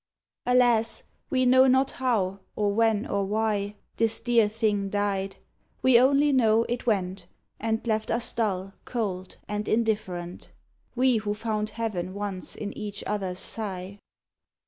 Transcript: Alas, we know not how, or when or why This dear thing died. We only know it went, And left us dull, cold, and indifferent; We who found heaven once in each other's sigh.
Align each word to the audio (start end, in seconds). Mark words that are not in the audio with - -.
Alas, 0.47 1.03
we 1.29 1.45
know 1.45 1.67
not 1.67 1.91
how, 1.91 2.39
or 2.55 2.73
when 2.73 3.05
or 3.05 3.23
why 3.23 3.75
This 3.97 4.19
dear 4.19 4.49
thing 4.49 4.89
died. 4.89 5.35
We 5.83 5.99
only 5.99 6.31
know 6.31 6.63
it 6.63 6.87
went, 6.87 7.27
And 7.59 7.85
left 7.85 8.09
us 8.09 8.33
dull, 8.33 8.73
cold, 8.83 9.37
and 9.47 9.67
indifferent; 9.67 10.49
We 10.95 11.17
who 11.17 11.35
found 11.35 11.69
heaven 11.77 12.15
once 12.15 12.55
in 12.55 12.75
each 12.75 13.03
other's 13.05 13.37
sigh. 13.37 13.99